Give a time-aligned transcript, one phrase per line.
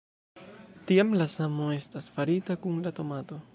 [0.91, 3.43] Tiam, la samo estas farita kun la tomato.